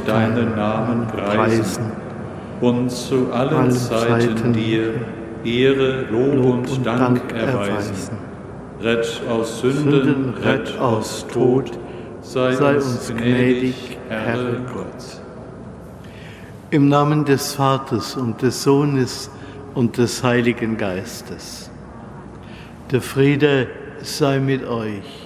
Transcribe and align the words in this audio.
und 0.00 0.08
deinen 0.08 0.56
Namen 0.56 1.06
preisen 1.06 1.92
und 2.60 2.90
zu 2.90 3.32
allen 3.32 3.54
allen 3.54 3.70
Zeiten 3.70 4.36
Zeiten 4.36 4.52
dir 4.52 4.94
Ehre, 5.44 6.06
Lob 6.10 6.34
Lob 6.34 6.44
und 6.44 6.70
und 6.70 6.86
Dank 6.86 7.28
Dank 7.28 7.32
erweisen. 7.32 8.18
Rett 8.80 9.22
aus 9.28 9.60
Sünden, 9.60 9.90
Sünden, 9.90 10.34
rett 10.42 10.78
aus 10.78 11.26
Tod, 11.32 11.70
sei, 12.22 12.52
sei 12.52 12.76
uns 12.76 13.08
gnädig, 13.08 13.18
gnädig, 13.24 13.98
Herr 14.08 14.52
Gott. 14.72 15.20
Im 16.70 16.88
Namen 16.88 17.24
des 17.24 17.54
Vaters 17.54 18.16
und 18.16 18.42
des 18.42 18.62
Sohnes 18.62 19.30
und 19.74 19.98
des 19.98 20.22
Heiligen 20.22 20.76
Geistes. 20.76 21.70
Der 22.90 23.02
Friede 23.02 23.68
sei 24.02 24.38
mit 24.38 24.66
euch. 24.66 25.19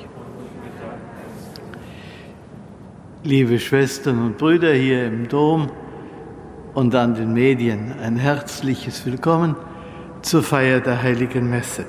Liebe 3.26 3.58
Schwestern 3.58 4.22
und 4.22 4.36
Brüder 4.36 4.74
hier 4.74 5.06
im 5.06 5.28
Dom 5.28 5.70
und 6.74 6.94
an 6.94 7.14
den 7.14 7.32
Medien, 7.32 7.94
ein 7.98 8.16
herzliches 8.16 9.06
Willkommen 9.06 9.56
zur 10.20 10.42
Feier 10.42 10.80
der 10.80 11.02
Heiligen 11.02 11.48
Messe. 11.48 11.86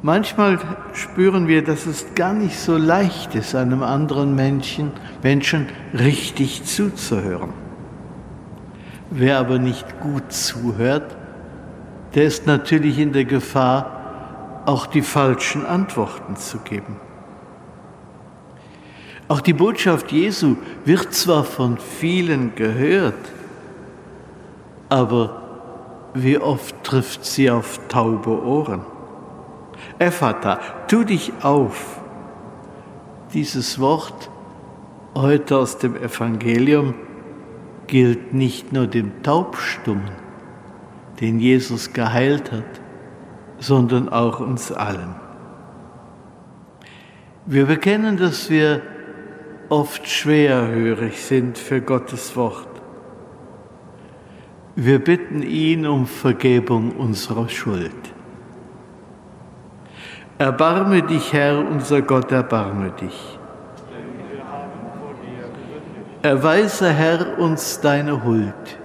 Manchmal 0.00 0.60
spüren 0.92 1.48
wir, 1.48 1.64
dass 1.64 1.86
es 1.86 2.14
gar 2.14 2.34
nicht 2.34 2.56
so 2.56 2.76
leicht 2.76 3.34
ist, 3.34 3.56
einem 3.56 3.82
anderen 3.82 4.36
Menschen, 4.36 4.92
Menschen 5.24 5.66
richtig 5.92 6.62
zuzuhören. 6.62 7.52
Wer 9.10 9.40
aber 9.40 9.58
nicht 9.58 9.98
gut 9.98 10.30
zuhört, 10.32 11.16
der 12.14 12.22
ist 12.22 12.46
natürlich 12.46 13.00
in 13.00 13.12
der 13.12 13.24
Gefahr, 13.24 14.62
auch 14.66 14.86
die 14.86 15.02
falschen 15.02 15.66
Antworten 15.66 16.36
zu 16.36 16.58
geben. 16.58 17.00
Auch 19.28 19.40
die 19.40 19.52
Botschaft 19.52 20.12
Jesu 20.12 20.56
wird 20.84 21.12
zwar 21.12 21.44
von 21.44 21.78
vielen 21.78 22.54
gehört, 22.54 23.14
aber 24.88 25.42
wie 26.14 26.38
oft 26.38 26.84
trifft 26.84 27.24
sie 27.24 27.50
auf 27.50 27.80
taube 27.88 28.42
Ohren? 28.44 28.82
Ephata, 29.98 30.60
tu 30.86 31.04
dich 31.04 31.32
auf. 31.42 32.00
Dieses 33.34 33.80
Wort 33.80 34.30
heute 35.14 35.58
aus 35.58 35.78
dem 35.78 35.96
Evangelium 35.96 36.94
gilt 37.88 38.32
nicht 38.32 38.72
nur 38.72 38.86
dem 38.86 39.22
Taubstummen, 39.22 40.10
den 41.20 41.40
Jesus 41.40 41.92
geheilt 41.92 42.52
hat, 42.52 42.64
sondern 43.58 44.08
auch 44.08 44.38
uns 44.38 44.70
allen. 44.70 45.16
Wir 47.46 47.66
bekennen, 47.66 48.16
dass 48.16 48.50
wir 48.50 48.82
oft 49.68 50.08
schwerhörig 50.08 51.20
sind 51.20 51.58
für 51.58 51.80
Gottes 51.80 52.36
Wort. 52.36 52.68
Wir 54.74 54.98
bitten 54.98 55.42
ihn 55.42 55.86
um 55.86 56.06
Vergebung 56.06 56.92
unserer 56.92 57.48
Schuld. 57.48 57.92
Erbarme 60.38 61.02
dich, 61.02 61.32
Herr, 61.32 61.58
unser 61.58 62.02
Gott, 62.02 62.30
erbarme 62.30 62.90
dich. 62.90 63.38
Erweise, 66.22 66.92
Herr, 66.92 67.38
uns 67.38 67.80
deine 67.80 68.22
Huld. 68.24 68.78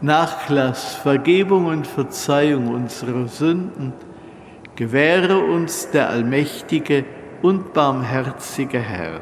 Nachlass, 0.00 0.94
Vergebung 0.94 1.66
und 1.66 1.86
Verzeihung 1.86 2.68
unserer 2.74 3.28
Sünden 3.28 3.92
gewähre 4.76 5.38
uns 5.38 5.90
der 5.90 6.08
allmächtige 6.08 7.04
und 7.42 7.74
barmherzige 7.74 8.78
Herr. 8.78 9.20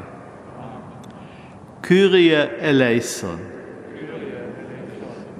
Kyrie 1.81 2.31
eleison. 2.31 3.39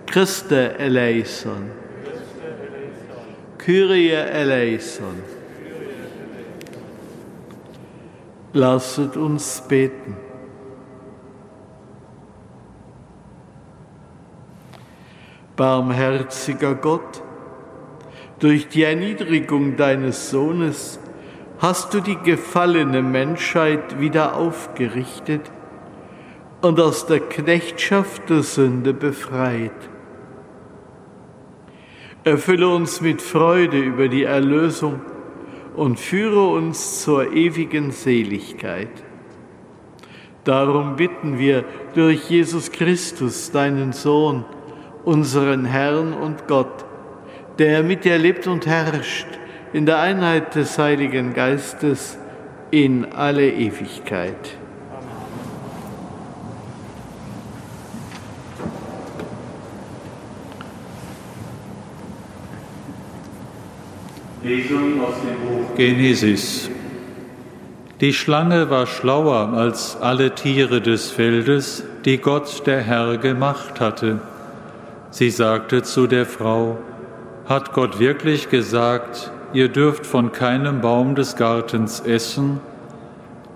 Christe 0.07 0.77
eleison. 0.77 1.69
Kyrie 3.57 4.09
eleison. 4.09 5.23
Lasset 8.53 9.15
uns 9.15 9.61
beten. 9.61 10.17
Barmherziger 15.55 16.73
Gott, 16.73 17.21
durch 18.39 18.67
die 18.67 18.83
Erniedrigung 18.83 19.77
deines 19.77 20.31
Sohnes 20.31 20.99
hast 21.61 21.93
du 21.93 21.99
die 21.99 22.17
gefallene 22.17 23.03
Menschheit 23.03 23.99
wieder 23.99 24.35
aufgerichtet 24.35 25.51
und 26.61 26.79
aus 26.79 27.05
der 27.05 27.19
Knechtschaft 27.19 28.31
der 28.31 28.41
Sünde 28.41 28.95
befreit. 28.95 29.71
Erfülle 32.23 32.67
uns 32.67 32.99
mit 33.01 33.21
Freude 33.21 33.77
über 33.77 34.07
die 34.07 34.23
Erlösung 34.23 35.01
und 35.75 35.99
führe 35.99 36.47
uns 36.47 37.03
zur 37.03 37.31
ewigen 37.31 37.91
Seligkeit. 37.91 38.89
Darum 40.43 40.95
bitten 40.95 41.37
wir 41.37 41.63
durch 41.93 42.27
Jesus 42.27 42.71
Christus, 42.71 43.51
deinen 43.51 43.93
Sohn, 43.93 44.45
unseren 45.05 45.65
Herrn 45.65 46.13
und 46.13 46.47
Gott, 46.47 46.85
der 47.59 47.83
mit 47.83 48.03
dir 48.03 48.17
lebt 48.17 48.47
und 48.47 48.65
herrscht 48.65 49.27
in 49.73 49.85
der 49.85 49.99
Einheit 49.99 50.55
des 50.55 50.77
Heiligen 50.77 51.33
Geistes 51.33 52.17
in 52.71 53.05
alle 53.13 53.49
Ewigkeit. 53.49 54.57
Lesung 64.43 65.01
aus 65.03 65.13
dem 65.21 65.47
Buch 65.47 65.75
Genesis. 65.77 66.69
Die 68.01 68.13
Schlange 68.13 68.71
war 68.71 68.87
schlauer 68.87 69.53
als 69.53 69.95
alle 70.01 70.33
Tiere 70.33 70.81
des 70.81 71.11
Feldes, 71.11 71.83
die 72.05 72.17
Gott 72.17 72.65
der 72.65 72.81
Herr 72.81 73.17
gemacht 73.17 73.79
hatte. 73.79 74.19
Sie 75.11 75.29
sagte 75.29 75.83
zu 75.83 76.07
der 76.07 76.25
Frau, 76.25 76.79
hat 77.47 77.73
Gott 77.73 77.99
wirklich 77.99 78.49
gesagt, 78.49 79.31
ihr 79.53 79.69
dürft 79.69 80.05
von 80.05 80.31
keinem 80.31 80.81
Baum 80.81 81.15
des 81.15 81.35
Gartens 81.35 81.99
essen? 81.99 82.59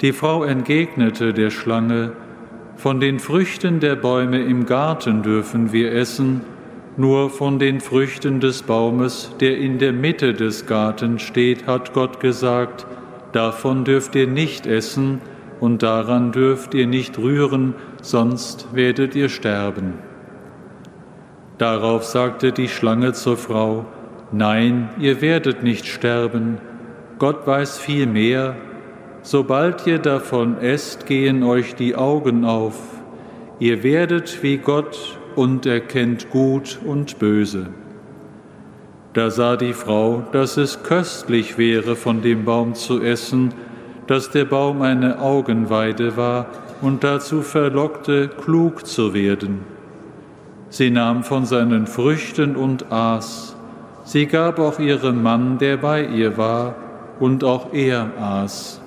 Die 0.02 0.14
Frau 0.14 0.44
entgegnete 0.44 1.34
der 1.34 1.50
Schlange, 1.50 2.12
von 2.76 3.00
den 3.00 3.20
Früchten 3.20 3.80
der 3.80 3.96
Bäume 3.96 4.44
im 4.44 4.66
Garten 4.66 5.24
dürfen 5.24 5.72
wir 5.72 5.94
essen, 5.94 6.42
nur 6.98 7.30
von 7.30 7.60
den 7.60 7.80
Früchten 7.80 8.40
des 8.40 8.64
Baumes, 8.64 9.32
der 9.40 9.58
in 9.58 9.80
der 9.80 9.94
Mitte 9.94 10.34
des 10.34 10.66
Gartens 10.66 11.22
steht, 11.22 11.68
hat 11.68 11.94
Gott 11.94 12.20
gesagt, 12.20 12.86
davon 13.32 13.86
dürft 13.86 14.16
ihr 14.16 14.28
nicht 14.28 14.66
essen 14.66 15.22
und 15.60 15.84
daran 15.84 16.32
dürft 16.32 16.74
ihr 16.74 16.88
nicht 16.88 17.18
rühren, 17.18 17.76
sonst 18.02 18.68
werdet 18.74 19.16
ihr 19.16 19.30
sterben. 19.30 19.94
Darauf 21.58 22.04
sagte 22.04 22.52
die 22.52 22.68
Schlange 22.68 23.14
zur 23.14 23.38
Frau, 23.38 23.86
Nein, 24.32 24.90
ihr 25.00 25.22
werdet 25.22 25.64
nicht 25.64 25.86
sterben, 25.86 26.58
Gott 27.20 27.48
weiß 27.48 27.78
viel 27.78 28.08
mehr, 28.08 28.56
sobald 29.22 29.88
ihr 29.88 30.00
davon 30.00 30.58
esst, 30.58 31.06
gehen 31.06 31.44
euch 31.44 31.76
die 31.76 31.96
Augen 31.96 32.44
auf, 32.44 32.76
ihr 33.60 33.84
werdet 33.84 34.44
wie 34.44 34.58
Gott 34.58 35.18
und 35.36 35.66
erkennt 35.66 36.30
Gut 36.30 36.80
und 36.84 37.20
Böse. 37.20 37.68
Da 39.14 39.30
sah 39.30 39.56
die 39.56 39.74
Frau, 39.74 40.24
dass 40.34 40.58
es 40.58 40.84
köstlich 40.84 41.58
wäre, 41.58 41.96
von 41.96 42.22
dem 42.22 42.44
Baum 42.44 42.76
zu 42.76 43.02
essen, 43.02 43.54
dass 44.08 44.30
der 44.30 44.44
Baum 44.44 44.82
eine 44.82 45.22
Augenweide 45.22 46.18
war 46.18 46.48
und 46.82 47.04
dazu 47.04 47.42
verlockte, 47.42 48.28
klug 48.28 48.86
zu 48.86 49.14
werden. 49.14 49.62
Sie 50.70 50.90
nahm 50.90 51.24
von 51.24 51.46
seinen 51.46 51.88
Früchten 51.88 52.58
und 52.58 52.92
aß. 52.92 53.55
Sie 54.06 54.28
gab 54.28 54.60
auch 54.60 54.78
ihrem 54.78 55.24
Mann, 55.24 55.58
der 55.58 55.78
bei 55.78 56.06
ihr 56.06 56.38
war, 56.38 56.76
und 57.20 57.44
auch 57.44 57.74
er 57.74 58.12
aß. 58.20 58.80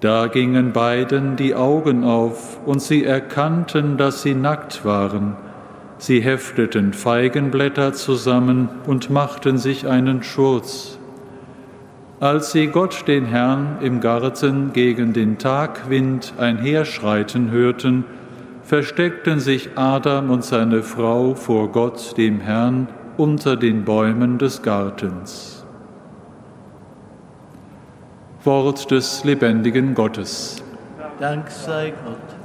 Da 0.00 0.28
gingen 0.28 0.72
beiden 0.72 1.36
die 1.36 1.54
Augen 1.54 2.02
auf, 2.02 2.58
und 2.64 2.80
sie 2.80 3.04
erkannten, 3.04 3.98
dass 3.98 4.22
sie 4.22 4.34
nackt 4.34 4.86
waren. 4.86 5.36
Sie 5.98 6.20
hefteten 6.20 6.94
Feigenblätter 6.94 7.92
zusammen 7.92 8.70
und 8.86 9.10
machten 9.10 9.58
sich 9.58 9.86
einen 9.86 10.22
Schurz. 10.22 10.98
Als 12.18 12.52
sie 12.52 12.68
Gott 12.68 13.06
den 13.06 13.26
Herrn 13.26 13.76
im 13.82 14.00
Garten 14.00 14.72
gegen 14.72 15.12
den 15.12 15.36
Tagwind 15.36 16.32
einherschreiten 16.38 17.50
hörten, 17.50 18.04
versteckten 18.62 19.38
sich 19.38 19.70
Adam 19.76 20.30
und 20.30 20.44
seine 20.44 20.82
Frau 20.82 21.34
vor 21.34 21.68
Gott 21.72 22.16
dem 22.16 22.40
Herrn 22.40 22.88
unter 23.16 23.56
den 23.56 23.84
Bäumen 23.84 24.38
des 24.38 24.62
Gartens. 24.62 25.64
Wort 28.44 28.90
des 28.90 29.24
lebendigen 29.24 29.94
Gottes. 29.94 30.62
Dank 31.18 31.50
sei 31.50 31.92
Gott. 32.04 32.35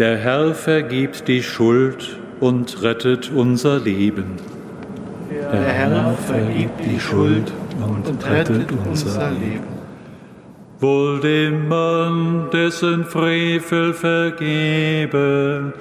Der 0.00 0.16
Herr 0.16 0.54
vergibt 0.54 1.28
die 1.28 1.42
Schuld 1.42 2.16
und 2.40 2.82
rettet 2.82 3.30
unser 3.36 3.78
Leben. 3.78 4.36
Der 5.30 5.60
Herr 5.60 6.14
vergibt 6.26 6.80
die 6.82 6.98
Schuld 6.98 7.52
und 7.86 8.26
rettet 8.26 8.72
unser 8.88 9.30
Leben. 9.32 9.66
Wohl 10.78 11.20
dem 11.20 11.68
Mann, 11.68 12.48
dessen 12.50 13.04
Frevel 13.04 13.92
vergeben 13.92 15.74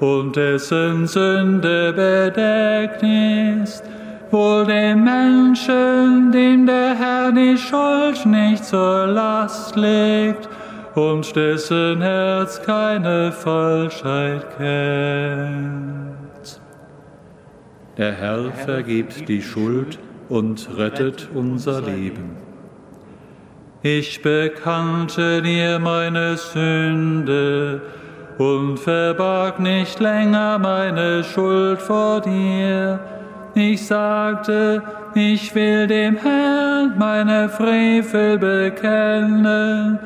und 0.00 0.34
dessen 0.34 1.06
Sünde 1.06 1.92
bedeckt 1.92 3.02
ist, 3.02 3.84
wohl 4.30 4.64
dem 4.64 5.04
Menschen, 5.04 6.32
dem 6.32 6.64
der 6.64 6.94
Herr 6.94 7.32
die 7.32 7.58
Schuld 7.58 8.24
nicht 8.24 8.64
zur 8.64 9.08
Last 9.08 9.76
legt, 9.76 10.48
und 10.98 11.34
dessen 11.36 12.02
Herz 12.02 12.60
keine 12.62 13.30
Falschheit 13.30 14.44
kennt. 14.56 16.18
Der 17.96 18.12
Herr 18.12 18.50
vergibt 18.52 19.28
die 19.28 19.40
Schuld 19.40 19.98
und 20.28 20.68
rettet 20.76 21.28
unser 21.34 21.82
Leben. 21.82 22.36
Ich 23.82 24.22
bekannte 24.22 25.40
dir 25.40 25.78
meine 25.78 26.36
Sünde 26.36 27.80
und 28.38 28.78
verbarg 28.78 29.60
nicht 29.60 30.00
länger 30.00 30.58
meine 30.58 31.22
Schuld 31.22 31.80
vor 31.80 32.20
dir. 32.20 32.98
Ich 33.54 33.86
sagte, 33.86 34.82
ich 35.14 35.54
will 35.54 35.86
dem 35.86 36.16
Herrn 36.16 36.98
meine 36.98 37.48
Frevel 37.48 38.38
bekennen 38.38 40.00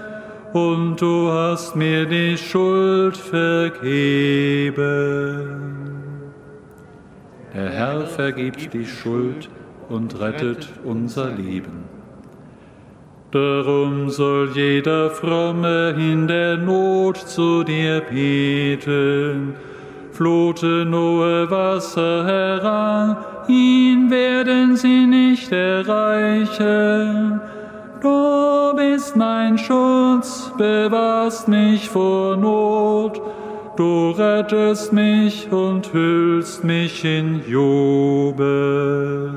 und 0.52 1.00
du 1.00 1.30
hast 1.30 1.76
mir 1.76 2.04
die 2.06 2.36
Schuld 2.36 3.16
vergeben. 3.16 4.72
Der 7.54 7.70
Herr 7.70 8.06
vergibt 8.06 8.72
die 8.72 8.86
Schuld 8.86 9.48
und 9.88 10.20
rettet 10.20 10.68
unser 10.84 11.30
Leben. 11.30 11.84
Darum 13.30 14.10
soll 14.10 14.50
jeder 14.54 15.10
Fromme 15.10 15.94
in 15.96 16.28
der 16.28 16.58
Not 16.58 17.16
zu 17.16 17.64
dir 17.64 18.00
beten. 18.00 19.54
Fluten 20.12 20.94
hohe 20.94 21.50
Wasser 21.50 22.26
heran, 22.26 23.16
ihn 23.48 24.10
werden 24.10 24.76
sie 24.76 25.06
nicht 25.06 25.50
erreichen 25.50 27.40
Du 28.02 28.74
bist 28.74 29.14
mein 29.14 29.56
Schutz, 29.56 30.50
bewahrst 30.58 31.46
mich 31.46 31.88
vor 31.88 32.36
Not. 32.36 33.22
Du 33.76 34.10
rettest 34.10 34.92
mich 34.92 35.52
und 35.52 35.92
hüllst 35.92 36.64
mich 36.64 37.04
in 37.04 37.42
Jubel. 37.46 39.30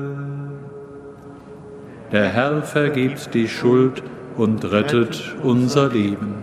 Der 2.10 2.28
Herr 2.28 2.62
vergibt 2.62 3.32
die 3.34 3.46
Schuld 3.46 4.02
und 4.36 4.64
rettet 4.64 5.36
unser 5.44 5.88
Leben. 5.88 6.35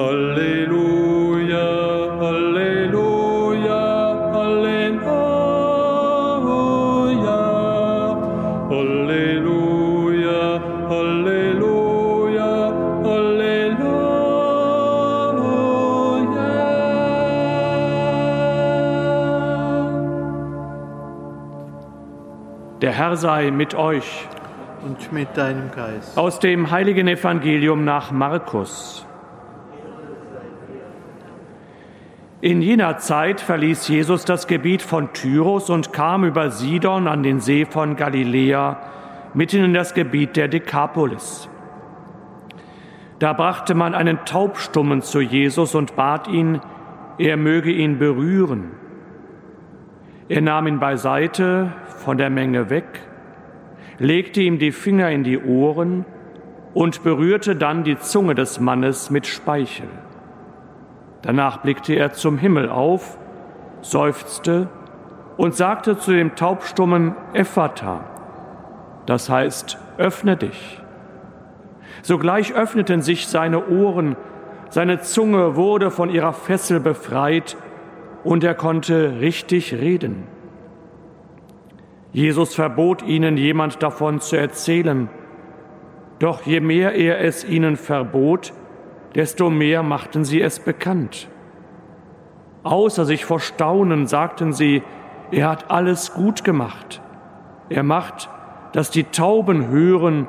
Halleluja, 0.00 1.68
Halleluja, 2.20 3.82
Halleluja, 4.32 5.02
Halleluja, 8.70 10.40
Halleluja, 10.88 12.52
Halleluja. 13.04 14.00
Der 22.80 22.92
Herr 22.92 23.16
sei 23.16 23.50
mit 23.50 23.74
euch. 23.74 24.26
Und 24.82 25.12
mit 25.12 25.36
deinem 25.36 25.70
Geist. 25.72 26.16
Aus 26.16 26.38
dem 26.38 26.70
heiligen 26.70 27.06
Evangelium 27.06 27.84
nach 27.84 28.10
Markus. 28.12 29.04
In 32.42 32.62
jener 32.62 32.96
Zeit 32.96 33.42
verließ 33.42 33.88
Jesus 33.88 34.24
das 34.24 34.46
Gebiet 34.46 34.80
von 34.80 35.12
Tyrus 35.12 35.68
und 35.68 35.92
kam 35.92 36.24
über 36.24 36.50
Sidon 36.50 37.06
an 37.06 37.22
den 37.22 37.40
See 37.40 37.66
von 37.66 37.96
Galiläa, 37.96 38.78
mitten 39.34 39.62
in 39.62 39.74
das 39.74 39.92
Gebiet 39.92 40.36
der 40.36 40.48
Dekapolis. 40.48 41.50
Da 43.18 43.34
brachte 43.34 43.74
man 43.74 43.94
einen 43.94 44.24
Taubstummen 44.24 45.02
zu 45.02 45.20
Jesus 45.20 45.74
und 45.74 45.96
bat 45.96 46.28
ihn, 46.28 46.62
er 47.18 47.36
möge 47.36 47.72
ihn 47.72 47.98
berühren. 47.98 48.70
Er 50.30 50.40
nahm 50.40 50.66
ihn 50.66 50.80
beiseite, 50.80 51.74
von 51.98 52.16
der 52.16 52.30
Menge 52.30 52.70
weg, 52.70 53.00
legte 53.98 54.40
ihm 54.40 54.58
die 54.58 54.72
Finger 54.72 55.10
in 55.10 55.24
die 55.24 55.38
Ohren 55.38 56.06
und 56.72 57.04
berührte 57.04 57.54
dann 57.54 57.84
die 57.84 57.98
Zunge 57.98 58.34
des 58.34 58.60
Mannes 58.60 59.10
mit 59.10 59.26
Speichel. 59.26 59.88
Danach 61.22 61.58
blickte 61.58 61.94
er 61.94 62.12
zum 62.12 62.38
Himmel 62.38 62.68
auf, 62.68 63.18
seufzte 63.82 64.68
und 65.36 65.54
sagte 65.54 65.98
zu 65.98 66.12
dem 66.12 66.34
Taubstummen 66.34 67.14
Ephata, 67.32 68.04
das 69.06 69.28
heißt, 69.28 69.78
öffne 69.98 70.36
dich. 70.36 70.80
Sogleich 72.02 72.54
öffneten 72.54 73.02
sich 73.02 73.26
seine 73.26 73.68
Ohren, 73.68 74.16
seine 74.68 75.00
Zunge 75.00 75.56
wurde 75.56 75.90
von 75.90 76.10
ihrer 76.10 76.32
Fessel 76.32 76.80
befreit 76.80 77.56
und 78.24 78.44
er 78.44 78.54
konnte 78.54 79.20
richtig 79.20 79.74
reden. 79.74 80.24
Jesus 82.12 82.54
verbot 82.54 83.02
ihnen, 83.02 83.36
jemand 83.36 83.82
davon 83.82 84.20
zu 84.20 84.36
erzählen, 84.36 85.08
Doch 86.18 86.42
je 86.42 86.60
mehr 86.60 86.94
er 86.94 87.20
es 87.20 87.44
ihnen 87.44 87.76
verbot, 87.76 88.52
desto 89.14 89.50
mehr 89.50 89.82
machten 89.82 90.24
sie 90.24 90.40
es 90.40 90.60
bekannt. 90.60 91.28
Außer 92.62 93.04
sich 93.04 93.24
vor 93.24 93.40
Staunen 93.40 94.06
sagten 94.06 94.52
sie, 94.52 94.82
er 95.30 95.48
hat 95.48 95.70
alles 95.70 96.12
gut 96.12 96.44
gemacht. 96.44 97.00
Er 97.68 97.82
macht, 97.82 98.28
dass 98.72 98.90
die 98.90 99.04
Tauben 99.04 99.68
hören 99.68 100.28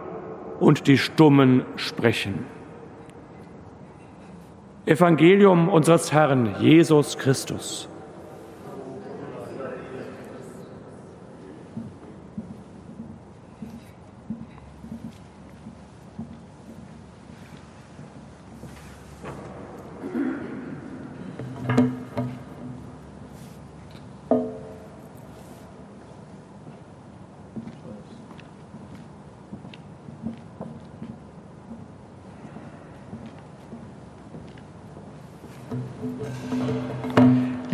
und 0.59 0.87
die 0.87 0.97
Stummen 0.97 1.65
sprechen. 1.75 2.45
Evangelium 4.85 5.69
unseres 5.69 6.11
Herrn 6.11 6.55
Jesus 6.59 7.17
Christus. 7.17 7.90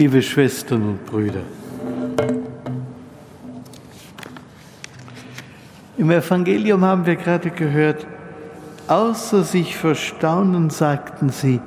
Liebe 0.07 0.21
Schwestern 0.21 0.83
und 0.83 1.05
Brüder. 1.05 1.41
Im 5.97 6.09
Evangelium 6.09 6.85
haben 6.85 7.05
wir 7.05 7.17
gerade 7.17 7.49
gehört, 7.49 8.07
außer 8.87 9.43
sich 9.43 9.75
verstaunen 9.75 10.69
sagten 10.69 11.27
sie, 11.27 11.59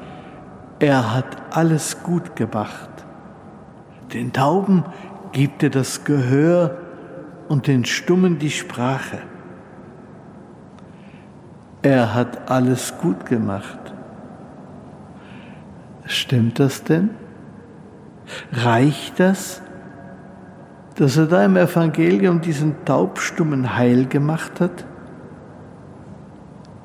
er 0.78 1.14
hat 1.14 1.54
alles 1.54 2.02
gut 2.02 2.34
gemacht. 2.34 2.88
Den 4.14 4.32
Tauben 4.32 4.84
gibt 5.32 5.62
er 5.62 5.68
das 5.68 6.04
Gehör 6.04 6.78
und 7.46 7.66
den 7.66 7.84
Stummen 7.84 8.38
die 8.38 8.50
Sprache. 8.50 9.18
Er 11.82 12.14
hat 12.14 12.50
alles 12.50 12.94
gut 13.02 13.26
gemacht. 13.26 13.92
Stimmt 16.06 16.58
das 16.58 16.82
denn? 16.84 17.10
Reicht 18.52 19.20
das, 19.20 19.62
dass 20.96 21.16
er 21.16 21.26
da 21.26 21.44
im 21.44 21.56
Evangelium 21.56 22.40
diesen 22.40 22.84
Taubstummen 22.84 23.76
heil 23.76 24.06
gemacht 24.06 24.60
hat? 24.60 24.84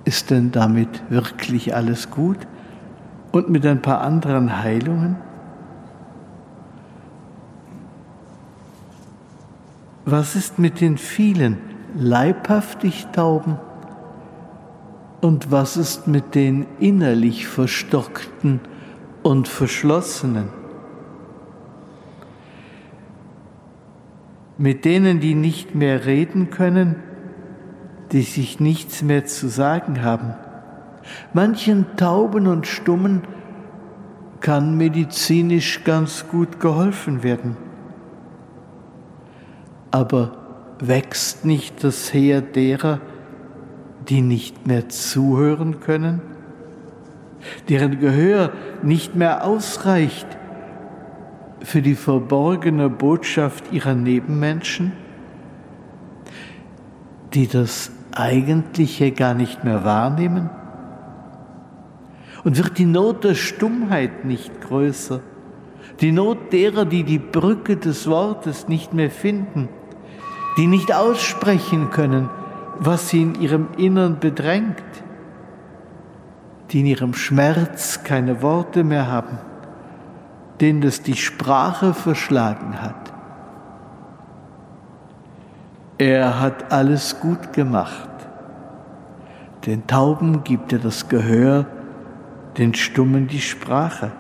Ist 0.06 0.30
denn 0.30 0.52
damit 0.52 1.04
wirklich 1.10 1.76
alles 1.76 2.12
gut? 2.12 2.38
Und 3.32 3.50
mit 3.50 3.66
ein 3.66 3.82
paar 3.82 4.02
anderen 4.02 4.62
Heilungen? 4.62 5.18
Was 10.06 10.36
ist 10.36 10.60
mit 10.60 10.80
den 10.80 10.98
vielen 10.98 11.58
leibhaftig 11.96 13.08
Tauben? 13.12 13.58
Und 15.20 15.52
was 15.52 15.76
ist 15.76 16.08
mit 16.08 16.36
den 16.36 16.68
innerlich 16.80 17.48
Verstockten 17.48 18.60
und 19.24 19.48
Verschlossenen? 19.48 20.65
Mit 24.58 24.86
denen, 24.86 25.20
die 25.20 25.36
nicht 25.36 25.76
mehr 25.76 26.06
reden 26.06 26.50
können, 26.50 26.96
die 28.12 28.22
sich 28.22 28.60
nichts 28.60 29.02
mehr 29.02 29.26
zu 29.26 29.48
sagen 29.48 30.04
haben. 30.04 30.34
Manchen 31.34 31.86
Tauben 31.98 32.48
und 32.48 32.68
Stummen 32.68 33.24
kann 34.40 34.78
medizinisch 34.78 35.84
ganz 35.84 36.28
gut 36.30 36.60
geholfen 36.60 37.24
werden. 37.24 37.58
Aber 39.92 40.38
wächst 40.80 41.46
nicht 41.46 41.84
das 41.84 42.14
Heer 42.14 42.42
derer, 42.42 43.00
die 44.10 44.22
nicht 44.22 44.68
mehr 44.68 44.90
zuhören 44.90 45.80
können, 45.80 46.22
deren 47.70 48.00
Gehör 48.00 48.52
nicht 48.84 49.16
mehr 49.16 49.46
ausreicht, 49.46 50.28
für 51.62 51.82
die 51.82 51.96
verborgene 51.96 52.90
Botschaft 52.90 53.72
ihrer 53.72 53.96
Nebenmenschen, 53.96 54.92
die 57.34 57.48
das 57.48 57.92
Eigentliche 58.14 59.12
gar 59.12 59.34
nicht 59.34 59.64
mehr 59.64 59.84
wahrnehmen? 59.84 60.50
Und 62.44 62.58
wird 62.58 62.78
die 62.78 62.86
Not 62.86 63.24
der 63.24 63.36
Stummheit 63.36 64.26
nicht 64.26 64.62
größer? 64.62 65.22
Die 66.02 66.12
Not 66.12 66.54
derer, 66.54 66.86
die 66.86 67.04
die 67.04 67.20
Brücke 67.20 67.78
des 67.78 68.08
Wortes 68.08 68.68
nicht 68.68 68.94
mehr 68.94 69.10
finden, 69.10 69.70
die 70.58 70.68
nicht 70.68 70.94
aussprechen 70.94 71.90
können, 71.90 72.30
was 72.78 73.10
sie 73.10 73.22
in 73.22 73.42
ihrem 73.42 73.70
Innern 73.78 74.20
bedrängt, 74.20 74.84
die 76.72 76.82
in 76.82 76.86
ihrem 76.86 77.14
Schmerz 77.14 78.04
keine 78.04 78.42
Worte 78.42 78.84
mehr 78.84 79.08
haben 79.08 79.40
denen 80.62 80.84
es 80.84 81.02
die 81.02 81.16
Sprache 81.16 81.94
verschlagen 81.94 82.82
hat. 82.82 83.14
Er 85.98 86.40
hat 86.40 86.72
alles 86.72 87.20
gut 87.20 87.54
gemacht. 87.54 88.10
Den 89.66 89.88
Tauben 89.88 90.44
gibt 90.44 90.74
er 90.74 90.80
das 90.80 91.08
Gehör, 91.08 91.66
den 92.58 92.74
Stummen 92.74 93.28
die 93.28 93.42
Sprache. 93.42 94.12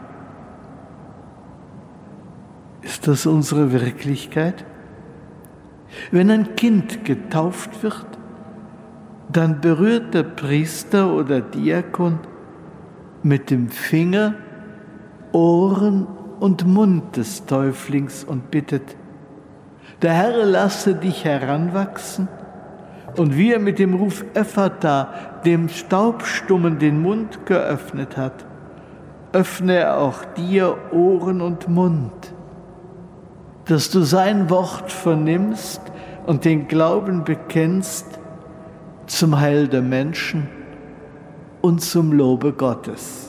Ist 2.81 3.07
das 3.07 3.25
unsere 3.25 3.71
Wirklichkeit? 3.71 4.65
Wenn 6.11 6.29
ein 6.31 6.55
Kind 6.55 7.05
getauft 7.05 7.83
wird, 7.83 8.05
dann 9.31 9.61
berührt 9.61 10.13
der 10.13 10.23
Priester 10.23 11.11
oder 11.11 11.41
Diakon 11.41 12.19
mit 13.23 13.49
dem 13.49 13.69
Finger 13.69 14.35
Ohren 15.31 16.07
und 16.45 16.67
Mund 16.67 17.17
des 17.17 17.47
Täuflings 17.47 18.23
und 18.23 18.51
bittet, 18.51 18.95
der 20.03 20.13
Herr 20.13 20.45
lasse 20.45 20.93
dich 20.93 21.25
heranwachsen. 21.25 22.27
Und 23.17 23.35
wie 23.35 23.51
er 23.51 23.57
mit 23.57 23.79
dem 23.79 23.95
Ruf 23.95 24.23
Ephata 24.35 25.09
dem 25.43 25.69
Staubstummen 25.69 26.77
den 26.77 27.01
Mund 27.01 27.47
geöffnet 27.47 28.15
hat, 28.15 28.45
öffne 29.33 29.73
er 29.73 29.97
auch 29.97 30.23
dir 30.37 30.77
Ohren 30.91 31.41
und 31.41 31.67
Mund, 31.67 32.13
dass 33.65 33.89
du 33.89 34.01
sein 34.01 34.47
Wort 34.51 34.91
vernimmst 34.91 35.81
und 36.27 36.45
den 36.45 36.67
Glauben 36.67 37.23
bekennst 37.23 38.19
zum 39.07 39.39
Heil 39.39 39.67
der 39.67 39.81
Menschen 39.81 40.47
und 41.63 41.81
zum 41.81 42.11
Lobe 42.11 42.53
Gottes 42.53 43.24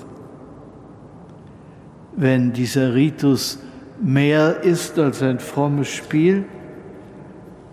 wenn 2.17 2.53
dieser 2.53 2.95
Ritus 2.95 3.59
mehr 4.01 4.63
ist 4.63 4.99
als 4.99 5.23
ein 5.23 5.39
frommes 5.39 5.89
Spiel, 5.89 6.45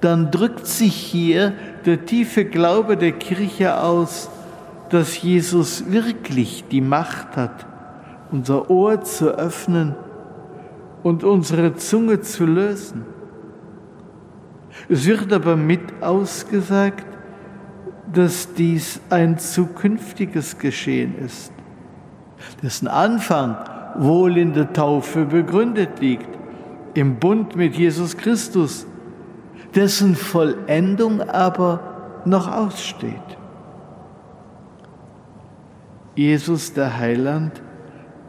dann 0.01 0.31
drückt 0.31 0.67
sich 0.67 0.95
hier 0.95 1.53
der 1.85 2.05
tiefe 2.05 2.43
Glaube 2.45 2.97
der 2.97 3.13
Kirche 3.13 3.79
aus, 3.81 4.29
dass 4.89 5.21
Jesus 5.21 5.91
wirklich 5.91 6.65
die 6.69 6.81
Macht 6.81 7.37
hat, 7.37 7.65
unser 8.31 8.69
Ohr 8.69 9.01
zu 9.01 9.29
öffnen 9.29 9.95
und 11.03 11.23
unsere 11.23 11.75
Zunge 11.75 12.21
zu 12.21 12.45
lösen. 12.45 13.05
Es 14.89 15.05
wird 15.05 15.31
aber 15.31 15.55
mit 15.55 16.01
ausgesagt, 16.01 17.05
dass 18.11 18.53
dies 18.53 18.99
ein 19.09 19.39
zukünftiges 19.39 20.57
Geschehen 20.57 21.17
ist, 21.17 21.51
dessen 22.61 22.87
Anfang 22.87 23.55
wohl 23.95 24.37
in 24.37 24.53
der 24.53 24.73
Taufe 24.73 25.25
begründet 25.25 25.99
liegt, 25.99 26.27
im 26.93 27.15
Bund 27.19 27.55
mit 27.55 27.75
Jesus 27.75 28.17
Christus, 28.17 28.85
dessen 29.75 30.15
Vollendung 30.15 31.21
aber 31.21 32.21
noch 32.25 32.51
aussteht. 32.51 33.37
Jesus 36.15 36.73
der 36.73 36.97
Heiland 36.97 37.61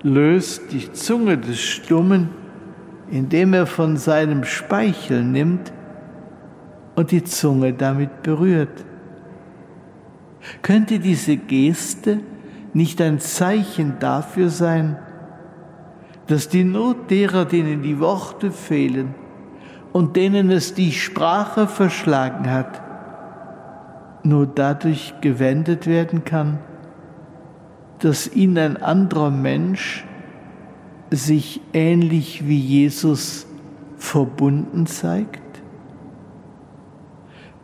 löst 0.02 0.72
die 0.72 0.92
Zunge 0.92 1.36
des 1.36 1.60
Stummen, 1.60 2.30
indem 3.10 3.52
er 3.52 3.66
von 3.66 3.96
seinem 3.96 4.44
Speichel 4.44 5.22
nimmt 5.22 5.72
und 6.94 7.10
die 7.10 7.24
Zunge 7.24 7.74
damit 7.74 8.22
berührt. 8.22 8.84
Könnte 10.62 10.98
diese 10.98 11.36
Geste 11.36 12.20
nicht 12.72 13.00
ein 13.00 13.20
Zeichen 13.20 13.98
dafür 13.98 14.48
sein, 14.48 14.96
dass 16.26 16.48
die 16.48 16.64
Not 16.64 17.10
derer, 17.10 17.44
denen 17.44 17.82
die 17.82 18.00
Worte 18.00 18.50
fehlen 18.50 19.14
und 19.92 20.16
denen 20.16 20.50
es 20.50 20.74
die 20.74 20.92
Sprache 20.92 21.66
verschlagen 21.66 22.50
hat, 22.50 22.82
nur 24.22 24.46
dadurch 24.46 25.14
gewendet 25.20 25.86
werden 25.86 26.24
kann, 26.24 26.58
dass 27.98 28.34
ihn 28.34 28.58
ein 28.58 28.76
anderer 28.76 29.30
Mensch 29.30 30.04
sich 31.10 31.60
ähnlich 31.72 32.48
wie 32.48 32.58
Jesus 32.58 33.46
verbunden 33.98 34.86
zeigt? 34.86 35.40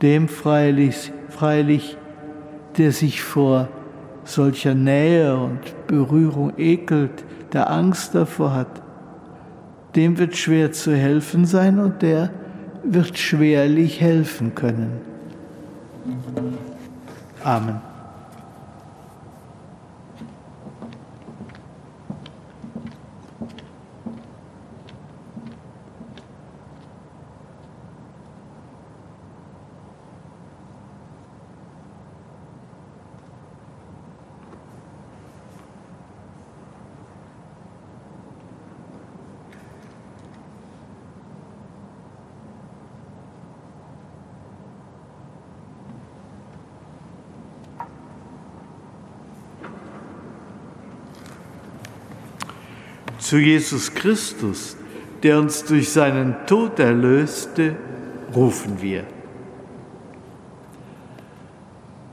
Dem 0.02 0.29
freilich, 0.29 1.12
freilich, 1.29 1.97
der 2.79 2.93
sich 2.93 3.23
vor 3.23 3.69
solcher 4.25 4.75
Nähe 4.75 5.37
und 5.37 5.61
Berührung 5.87 6.52
ekelt, 6.57 7.25
der 7.52 7.71
Angst 7.71 8.14
davor 8.14 8.54
hat, 8.54 8.83
dem 9.97 10.19
wird 10.19 10.36
schwer 10.36 10.73
zu 10.73 10.95
helfen 10.95 11.47
sein 11.47 11.78
und 11.78 12.02
der 12.02 12.30
wird 12.84 13.19
schwerlich 13.19 14.00
helfen 14.00 14.54
können. 14.54 15.00
Amen. 17.43 17.90
Zu 53.30 53.38
Jesus 53.38 53.95
Christus, 53.95 54.76
der 55.23 55.38
uns 55.38 55.64
durch 55.64 55.90
seinen 55.90 56.34
Tod 56.49 56.80
erlöste, 56.80 57.76
rufen 58.34 58.82
wir. 58.82 59.04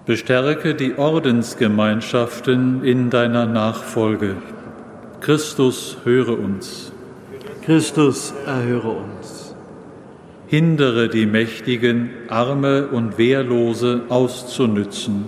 Bestärke 0.05 0.75
die 0.75 0.95
Ordensgemeinschaften 0.95 2.83
in 2.83 3.09
deiner 3.09 3.47
Nachfolge. 3.47 4.35
Christus, 5.19 5.97
höre 6.03 6.37
uns. 6.37 6.91
Christus, 7.65 8.35
erhöre 8.45 8.89
uns. 8.89 9.55
Hindere 10.45 11.09
die 11.09 11.25
Mächtigen, 11.25 12.11
Arme 12.27 12.89
und 12.89 13.17
Wehrlose 13.17 14.03
auszunützen. 14.09 15.25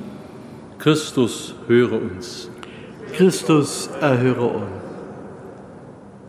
Christus, 0.78 1.56
höre 1.68 1.94
uns. 1.94 2.48
Christus, 3.14 3.90
erhöre 4.00 4.46
uns. 4.46 4.79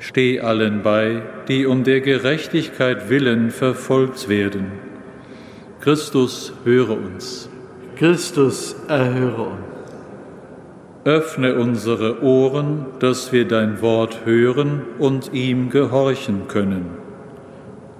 Steh 0.01 0.41
allen 0.41 0.83
bei, 0.83 1.23
die 1.47 1.67
um 1.67 1.85
der 1.85 2.01
Gerechtigkeit 2.01 3.11
willen 3.11 3.51
verfolgt 3.51 4.29
werden. 4.31 4.73
Christus, 5.81 6.55
höre 6.65 6.97
uns. 6.97 7.51
Christus, 7.97 8.75
erhöre 8.89 9.43
uns. 9.43 9.61
Öffne 11.05 11.55
unsere 11.55 12.23
Ohren, 12.23 12.87
dass 12.99 13.33
wir 13.33 13.47
dein 13.47 13.83
Wort 13.83 14.25
hören 14.25 14.83
und 14.99 15.33
ihm 15.35 15.69
gehorchen 15.71 16.49
können. 16.49 16.87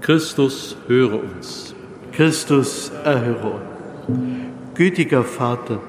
Christus, 0.01 0.77
höre 0.87 1.23
uns. 1.23 1.75
Christus, 2.13 2.93
erhöre 3.05 3.61
uns. 4.09 4.21
Gütiger 4.75 5.25
Vater, 5.25 5.81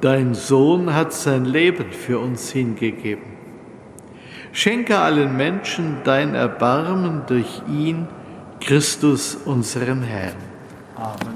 dein 0.00 0.34
Sohn 0.34 0.92
hat 0.94 1.12
sein 1.12 1.44
Leben 1.44 1.92
für 1.92 2.18
uns 2.18 2.50
hingegeben. 2.50 3.33
Schenke 4.54 4.96
allen 4.96 5.36
Menschen 5.36 5.96
dein 6.04 6.36
Erbarmen 6.36 7.22
durch 7.26 7.60
ihn, 7.68 8.06
Christus, 8.60 9.34
unseren 9.34 10.02
Herrn. 10.02 10.36
Amen. 10.94 11.33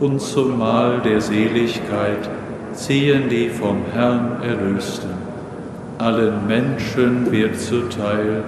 Und 0.00 0.20
zum 0.20 0.58
Mahl 0.58 1.00
der 1.00 1.20
Seligkeit 1.20 2.28
ziehen 2.72 3.28
die 3.28 3.48
vom 3.48 3.78
Herrn 3.92 4.42
Erlösten. 4.42 5.10
Allen 5.98 6.46
Menschen 6.46 7.30
wird 7.30 7.58
zuteil 7.58 8.44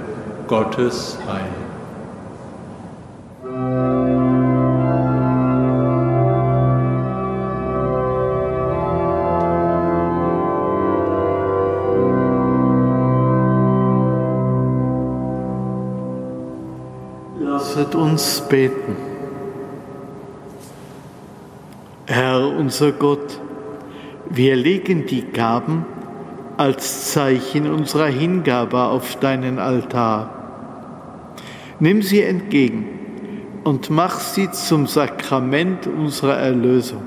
Gottes 0.49 1.19
Heil. 1.27 1.67
uns 18.17 18.41
beten. 18.49 18.97
Herr 22.07 22.46
unser 22.57 22.93
Gott, 22.93 23.41
wir 24.31 24.57
legen 24.57 25.07
die 25.07 25.23
Gaben 25.23 25.87
als 26.57 27.13
Zeichen 27.13 27.71
unserer 27.71 28.07
Hingabe 28.07 28.85
auf 28.85 29.17
deinen 29.17 29.59
Altar. 29.59 30.31
Nimm 31.79 32.03
sie 32.03 32.23
entgegen 32.23 32.89
und 33.65 33.91
mach 33.91 34.19
sie 34.19 34.51
zum 34.51 34.87
Sakrament 34.87 35.87
unserer 35.87 36.37
Erlösung. 36.37 37.03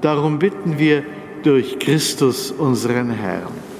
Darum 0.00 0.38
bitten 0.38 0.78
wir 0.78 1.04
durch 1.42 1.78
Christus 1.78 2.50
unseren 2.50 3.10
Herrn. 3.10 3.72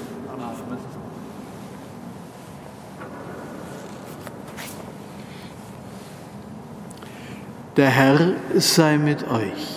Der 7.75 7.89
Herr 7.89 8.33
sei 8.55 8.97
mit 8.97 9.27
euch. 9.29 9.72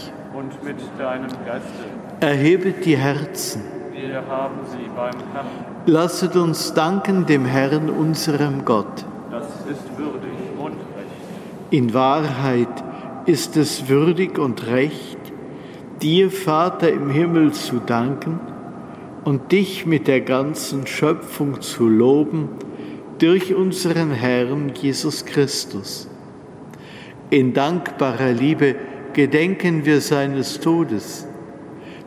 Mit 0.67 0.79
deinem 0.99 1.31
Geiste. 1.47 1.85
Erhebet 2.19 2.85
die 2.85 2.97
Herzen. 2.97 3.63
Wir 3.93 4.17
haben 4.27 4.59
sie 4.69 4.91
beim 4.97 5.15
Herrn. 5.33 5.47
Lasset 5.87 6.35
uns 6.35 6.75
danken 6.75 7.25
dem 7.25 7.45
Herrn, 7.45 7.89
unserem 7.89 8.65
Gott. 8.65 9.05
Das 9.31 9.47
ist 9.71 9.97
würdig 9.97 10.33
und 10.59 10.73
recht. 10.73 11.71
In 11.71 11.95
Wahrheit 11.95 12.83
ist 13.27 13.57
es 13.57 13.89
würdig 13.89 14.41
und 14.41 14.67
recht, 14.67 15.19
dir, 16.03 16.33
Vater 16.33 16.91
im 16.91 17.11
Himmel, 17.11 17.53
zu 17.53 17.79
danken 17.79 18.41
und 19.25 19.53
dich 19.53 19.87
mit 19.87 20.09
der 20.09 20.21
ganzen 20.21 20.89
Schöpfung 20.89 21.61
zu 21.61 21.89
loben 21.89 22.49
durch 23.21 23.55
unseren 23.55 24.11
Herrn 24.11 24.73
Jesus 24.75 25.25
Christus. 25.27 26.09
In 27.31 27.55
dankbarer 27.55 28.33
Liebe 28.33 28.75
gedenken 29.17 29.87
wir 29.87 30.03
seines 30.03 30.61
Todes, 30.61 31.27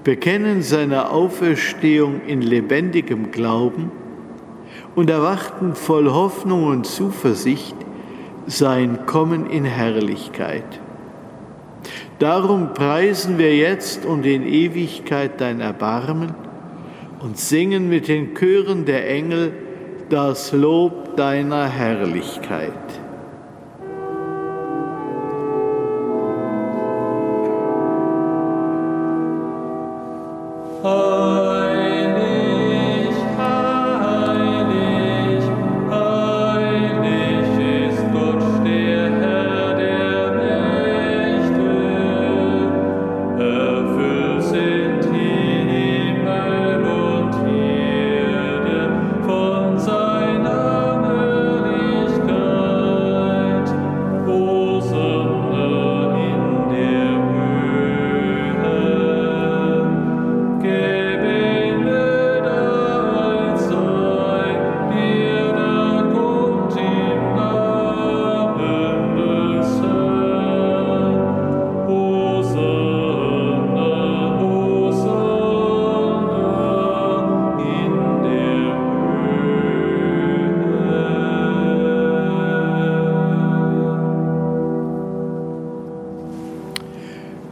bekennen 0.04 0.62
seine 0.62 1.10
Auferstehung 1.10 2.22
in 2.28 2.44
lebendigem 2.44 3.32
Glauben 3.32 3.92
und 4.94 5.10
erwarten 5.10 5.74
voll 5.74 6.12
Hoffnung 6.12 6.66
und 6.66 6.86
Zuversicht 6.86 7.76
sein 8.46 9.08
Kommen 9.08 9.50
in 9.50 9.66
Herrlichkeit. 9.66 10.80
Darum 12.20 12.76
preisen 12.76 13.40
wir 13.40 13.58
jetzt 13.58 14.06
und 14.06 14.24
in 14.24 14.46
Ewigkeit 14.46 15.42
dein 15.42 15.62
Erbarmen 15.62 16.36
und 17.22 17.40
singen 17.40 17.90
mit 17.90 18.08
den 18.08 18.36
Chören 18.36 18.86
der 18.86 19.10
Engel 19.10 19.54
das 20.10 20.52
Lob 20.52 21.16
deiner 21.18 21.68
Herrlichkeit. 21.68 22.74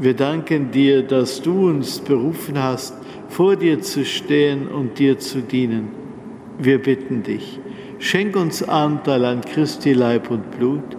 wir 0.00 0.14
danken 0.14 0.70
dir, 0.70 1.02
dass 1.02 1.42
du 1.42 1.68
uns 1.68 1.98
berufen 1.98 2.60
hast, 2.60 2.94
vor 3.28 3.56
dir 3.56 3.82
zu 3.82 4.06
stehen 4.06 4.66
und 4.66 4.98
dir 4.98 5.18
zu 5.18 5.42
dienen. 5.42 5.90
Wir 6.58 6.78
bitten 6.78 7.22
dich, 7.22 7.60
schenk 7.98 8.34
uns 8.34 8.62
Anteil 8.62 9.26
an 9.26 9.42
Christi 9.42 9.92
Leib 9.92 10.30
und 10.30 10.50
Blut 10.52 10.96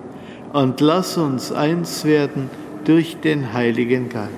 und 0.53 0.79
lass 0.81 1.17
uns 1.17 1.51
eins 1.51 2.05
werden 2.05 2.51
durch 2.85 3.17
den 3.17 3.53
Heiligen 3.53 4.07
Geist. 4.09 4.29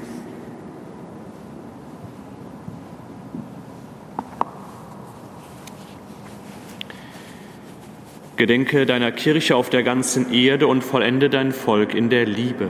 Gedenke 8.38 8.86
deiner 8.86 9.12
Kirche 9.12 9.58
auf 9.58 9.69
der 9.69 9.84
ganzen 9.84 10.32
Erde 10.34 10.67
und 10.67 10.86
vollende 10.86 11.30
dein 11.30 11.52
Volk 11.52 11.93
in 11.93 12.10
der 12.10 12.26
Liebe 12.26 12.69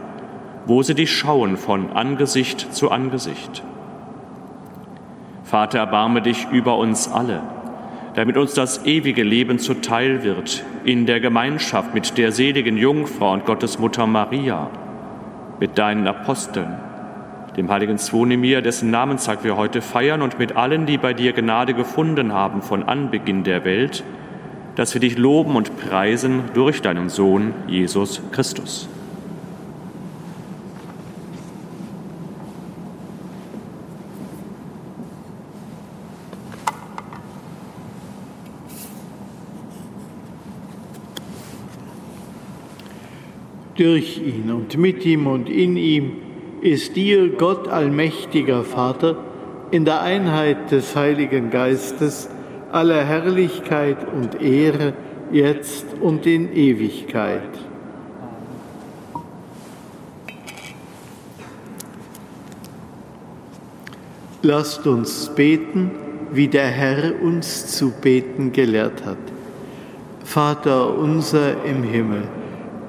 wo 0.65 0.83
sie 0.83 0.95
dich 0.95 1.11
schauen 1.11 1.57
von 1.57 1.91
Angesicht 1.91 2.73
zu 2.73 2.91
Angesicht. 2.91 3.63
Vater, 5.43 5.79
erbarme 5.79 6.21
dich 6.21 6.47
über 6.51 6.77
uns 6.77 7.11
alle, 7.11 7.41
damit 8.15 8.37
uns 8.37 8.53
das 8.53 8.85
ewige 8.85 9.23
Leben 9.23 9.59
zuteil 9.59 10.23
wird 10.23 10.63
in 10.85 11.05
der 11.05 11.19
Gemeinschaft 11.19 11.93
mit 11.93 12.17
der 12.17 12.31
seligen 12.31 12.77
Jungfrau 12.77 13.33
und 13.33 13.45
Gottesmutter 13.45 14.07
Maria, 14.07 14.69
mit 15.59 15.77
deinen 15.77 16.07
Aposteln, 16.07 16.77
dem 17.57 17.69
heiligen 17.69 17.97
Zvonimir, 17.97 18.61
dessen 18.61 18.91
Namenstag 18.91 19.43
wir 19.43 19.57
heute 19.57 19.81
feiern, 19.81 20.21
und 20.21 20.39
mit 20.39 20.55
allen, 20.55 20.85
die 20.85 20.97
bei 20.97 21.13
dir 21.13 21.33
Gnade 21.33 21.73
gefunden 21.73 22.33
haben 22.33 22.61
von 22.61 22.83
Anbeginn 22.83 23.43
der 23.43 23.65
Welt, 23.65 24.03
dass 24.75 24.93
wir 24.93 25.01
dich 25.01 25.17
loben 25.17 25.55
und 25.55 25.77
preisen 25.77 26.43
durch 26.53 26.81
deinen 26.81 27.09
Sohn 27.09 27.53
Jesus 27.67 28.21
Christus. 28.31 28.87
Durch 43.81 44.19
ihn 44.19 44.51
und 44.51 44.77
mit 44.77 45.03
ihm 45.07 45.25
und 45.25 45.49
in 45.49 45.75
ihm 45.75 46.11
ist 46.61 46.95
dir, 46.95 47.29
Gott 47.29 47.67
allmächtiger 47.67 48.63
Vater, 48.63 49.17
in 49.71 49.85
der 49.85 50.03
Einheit 50.03 50.69
des 50.69 50.95
Heiligen 50.95 51.49
Geistes, 51.49 52.29
aller 52.71 53.03
Herrlichkeit 53.03 53.97
und 54.13 54.39
Ehre, 54.39 54.93
jetzt 55.31 55.87
und 55.99 56.27
in 56.27 56.55
Ewigkeit. 56.55 57.41
Lasst 64.43 64.85
uns 64.85 65.33
beten, 65.33 65.89
wie 66.31 66.49
der 66.49 66.67
Herr 66.67 67.19
uns 67.19 67.75
zu 67.75 67.89
beten 67.89 68.51
gelehrt 68.51 69.03
hat. 69.07 69.17
Vater 70.23 70.95
unser 70.95 71.65
im 71.65 71.81
Himmel, 71.81 72.27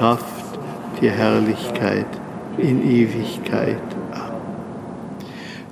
Kraft, 0.00 0.58
die 1.02 1.10
Herrlichkeit 1.10 2.06
in 2.56 2.90
Ewigkeit. 2.90 3.76
Amen. 4.12 4.40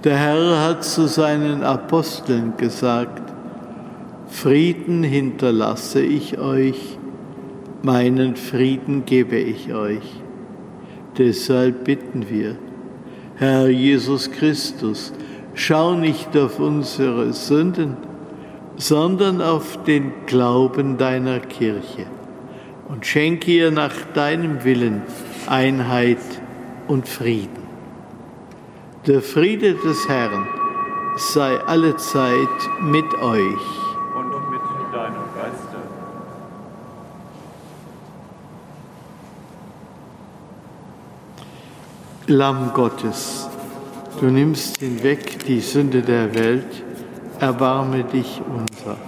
Der 0.04 0.18
Herr 0.18 0.66
hat 0.66 0.84
zu 0.84 1.08
seinen 1.08 1.62
Aposteln 1.62 2.52
gesagt, 2.58 3.22
Frieden 4.26 5.02
hinterlasse 5.02 6.02
ich 6.02 6.38
euch, 6.38 6.98
meinen 7.80 8.36
Frieden 8.36 9.06
gebe 9.06 9.38
ich 9.38 9.72
euch. 9.72 10.20
Deshalb 11.16 11.84
bitten 11.84 12.28
wir, 12.28 12.56
Herr 13.36 13.68
Jesus 13.68 14.30
Christus, 14.30 15.14
schau 15.54 15.94
nicht 15.94 16.36
auf 16.36 16.60
unsere 16.60 17.32
Sünden, 17.32 17.96
sondern 18.76 19.40
auf 19.40 19.82
den 19.84 20.12
Glauben 20.26 20.98
deiner 20.98 21.40
Kirche 21.40 22.04
und 22.88 23.07
schenke 23.07 23.51
ihr 23.51 23.70
nach 23.70 23.94
deinem 24.14 24.64
Willen 24.64 25.03
Einheit 25.46 26.18
und 26.87 27.09
Frieden. 27.09 27.68
Der 29.07 29.22
Friede 29.22 29.74
des 29.74 30.09
Herrn 30.09 30.46
sei 31.16 31.59
allezeit 31.64 32.48
mit 32.81 33.14
euch. 33.14 33.79
Lamm 42.31 42.74
Gottes, 42.74 43.48
du 44.20 44.27
nimmst 44.27 44.81
hinweg 44.81 45.46
die 45.46 45.61
Sünde 45.61 46.03
der 46.03 46.35
Welt, 46.35 46.85
erbarme 47.40 48.05
dich 48.05 48.42
unser. 48.46 49.07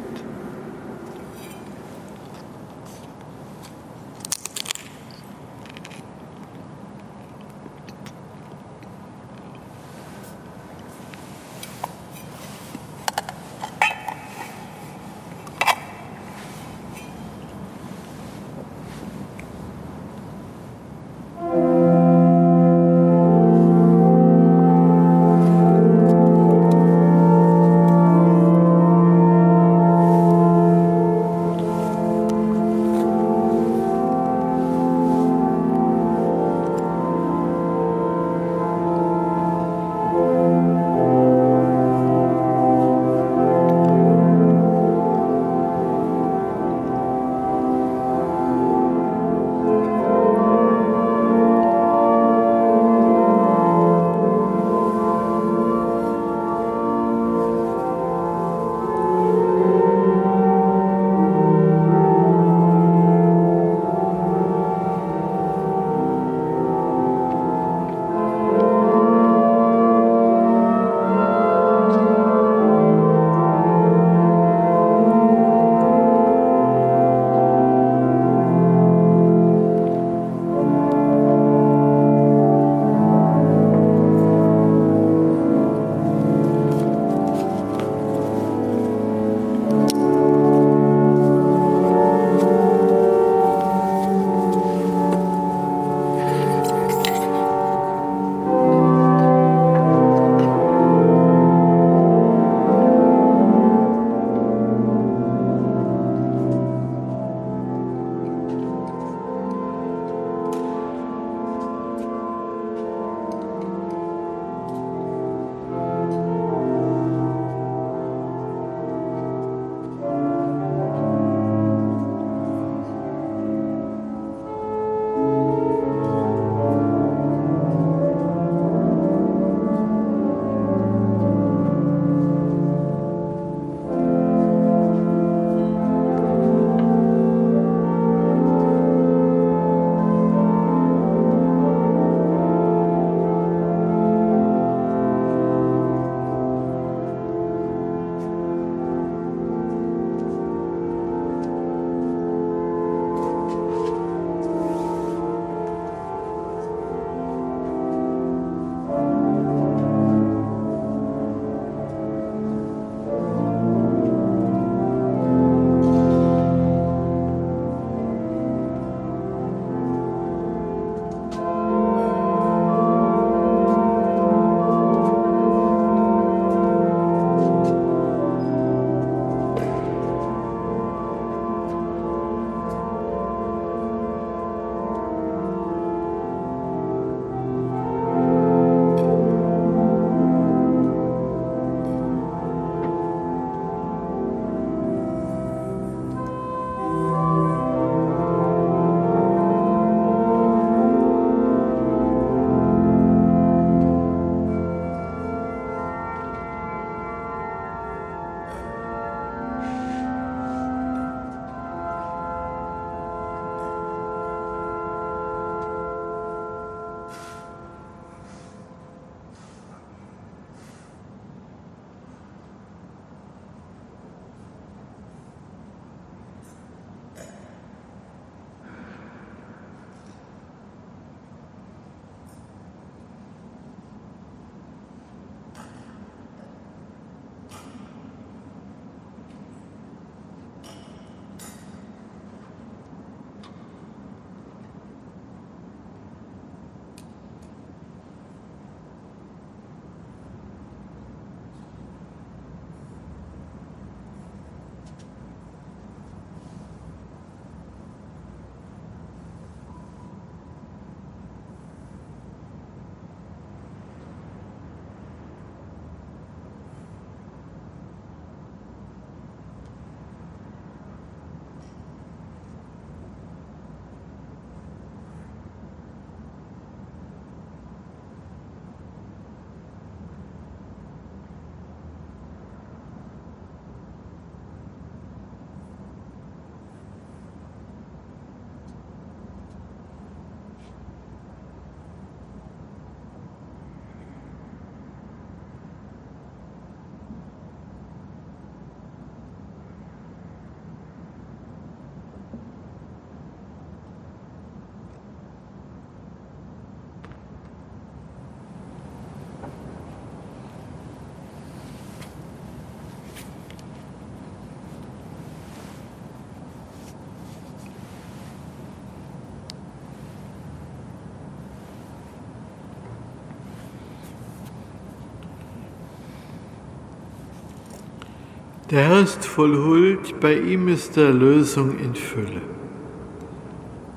Der 328.71 328.87
Herr 328.87 329.01
ist 329.01 329.25
voll 329.25 329.57
Huld, 329.57 330.21
bei 330.21 330.33
ihm 330.33 330.69
ist 330.69 330.95
Erlösung 330.95 331.77
in 331.77 331.93
Fülle. 331.93 332.41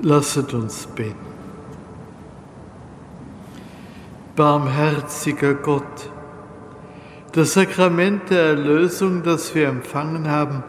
Lasset 0.01 0.53
uns 0.53 0.89
beten. 0.89 1.15
Barmherziger 4.35 5.55
Gott, 5.55 6.11
das 7.31 7.53
Sakrament 7.53 8.31
der 8.31 8.47
Erlösung, 8.47 9.23
das 9.23 9.55
wir 9.55 9.69
empfangen 9.69 10.29
haben, 10.29 10.65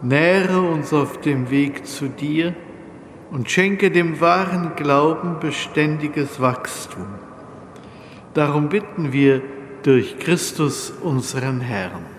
nähre 0.00 0.60
uns 0.60 0.92
auf 0.92 1.20
dem 1.20 1.50
Weg 1.50 1.88
zu 1.88 2.06
dir 2.06 2.54
und 3.32 3.50
schenke 3.50 3.90
dem 3.90 4.20
wahren 4.20 4.76
Glauben 4.76 5.40
beständiges 5.40 6.40
Wachstum. 6.40 7.06
Darum 8.32 8.68
bitten 8.68 9.12
wir 9.12 9.42
durch 9.82 10.20
Christus 10.20 10.92
unseren 11.02 11.60
Herrn. 11.60 12.14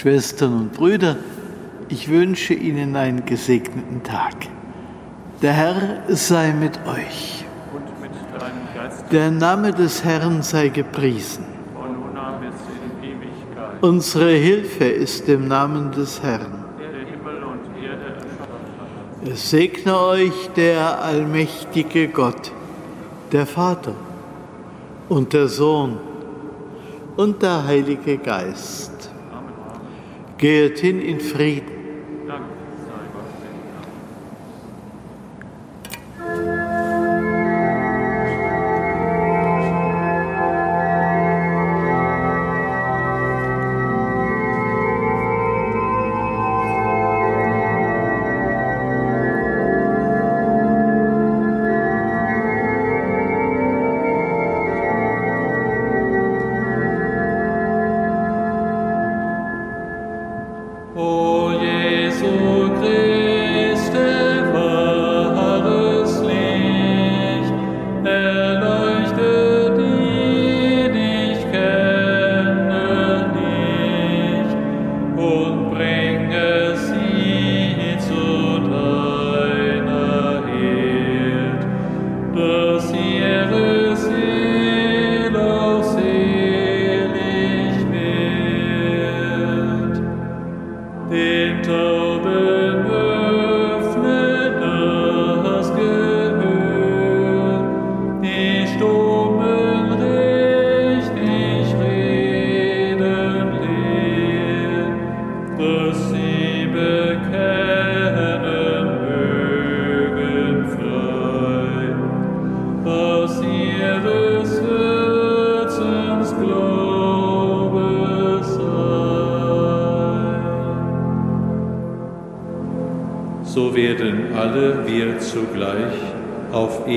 Schwestern 0.00 0.54
und 0.54 0.72
Brüder, 0.72 1.16
ich 1.90 2.08
wünsche 2.08 2.54
Ihnen 2.54 2.96
einen 2.96 3.26
gesegneten 3.26 4.02
Tag. 4.02 4.34
Der 5.42 5.52
Herr 5.52 6.04
sei 6.08 6.54
mit 6.54 6.78
euch. 6.86 7.44
Und 7.74 8.00
mit 8.00 8.10
deinem 8.32 8.74
Geist. 8.74 9.04
Der 9.12 9.30
Name 9.30 9.72
des 9.74 10.02
Herrn 10.02 10.40
sei 10.40 10.68
gepriesen. 10.68 11.44
Von 11.74 11.92
nun 11.92 12.16
an 12.16 12.40
bis 12.40 12.54
in 12.80 13.10
Ewigkeit. 13.10 13.82
Unsere 13.82 14.30
Hilfe 14.30 14.84
ist 14.86 15.28
im 15.28 15.48
Namen 15.48 15.92
des 15.92 16.22
Herrn. 16.22 16.64
Der 16.78 16.88
Himmel 16.88 17.42
und 17.42 17.84
Erde 17.84 18.14
erschaffen. 18.14 19.30
Es 19.30 19.50
segne 19.50 19.98
euch 19.98 20.48
der 20.56 21.02
allmächtige 21.02 22.08
Gott, 22.08 22.52
der 23.32 23.44
Vater 23.44 23.92
und 25.10 25.34
der 25.34 25.48
Sohn 25.48 25.98
und 27.18 27.42
der 27.42 27.66
Heilige 27.66 28.16
Geist. 28.16 29.10
Geht 30.40 30.78
hin 30.78 31.02
in 31.02 31.20
Frieden. 31.20 31.79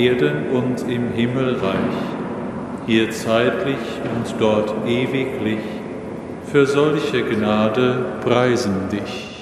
Erden 0.03 0.49
und 0.51 0.81
im 0.89 1.13
Himmel 1.13 1.55
reich, 1.55 1.97
hier 2.85 3.09
zeitlich 3.11 3.77
und 4.15 4.35
dort 4.37 4.73
ewiglich, 4.85 5.59
für 6.51 6.65
solche 6.65 7.23
Gnade 7.23 8.05
preisen 8.21 8.89
dich. 8.91 9.32